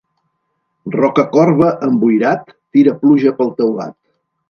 Rocacorba 0.95 1.69
emboirat, 1.89 2.53
tira 2.75 2.99
pluja 3.05 3.39
pel 3.39 3.57
teulat. 3.63 3.99